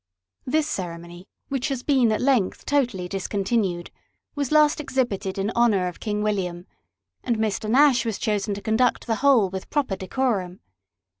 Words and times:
This 0.47 0.65
ceremony, 0.67 1.27
which 1.49 1.67
has 1.67 1.83
been 1.83 2.11
at 2.11 2.21
length 2.23 2.65
totally 2.65 3.07
discontinued, 3.07 3.91
was 4.33 4.51
last 4.51 4.79
exhibited 4.79 5.37
in 5.37 5.51
honour 5.51 5.87
of 5.87 5.99
King 5.99 6.23
William, 6.23 6.65
and 7.23 7.37
Mr. 7.37 7.69
Nash 7.69 8.03
was 8.03 8.17
chosen 8.17 8.55
to 8.55 8.63
conduct 8.63 9.05
the 9.05 9.17
whole 9.17 9.51
with 9.51 9.69
proper 9.69 9.95
decorum. 9.95 10.61